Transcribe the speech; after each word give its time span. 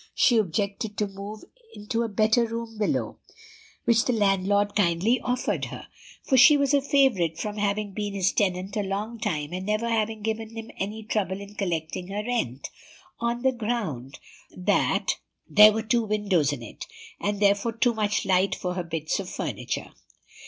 She 0.15 0.37
objected 0.37 0.97
to 0.97 1.07
move 1.07 1.43
into 1.75 2.01
a 2.01 2.09
better 2.09 2.47
room 2.47 2.79
below, 2.79 3.19
which 3.85 4.05
the 4.05 4.13
landlord 4.13 4.73
kindly 4.75 5.19
offered 5.23 5.65
her, 5.65 5.89
for 6.23 6.37
she 6.37 6.57
was 6.57 6.73
a 6.73 6.81
favorite 6.81 7.37
from 7.37 7.57
having 7.57 7.93
been 7.93 8.15
his 8.15 8.31
tenant 8.33 8.75
a 8.75 8.81
long 8.81 9.19
time 9.19 9.53
and 9.53 9.63
never 9.63 9.87
having 9.87 10.23
given 10.23 10.57
him 10.57 10.71
any 10.79 11.03
trouble 11.03 11.39
in 11.39 11.53
collecting 11.53 12.07
her 12.07 12.23
rent, 12.25 12.71
on 13.19 13.43
the 13.43 13.51
ground 13.51 14.17
that 14.57 15.17
there 15.47 15.71
were 15.71 15.83
two 15.83 16.01
windows 16.05 16.51
in 16.51 16.63
it, 16.63 16.87
and 17.19 17.39
therefore 17.39 17.73
too 17.73 17.93
much 17.93 18.25
light 18.25 18.55
for 18.55 18.73
her 18.73 18.83
bits 18.83 19.19
of 19.19 19.29
furniture. 19.29 19.91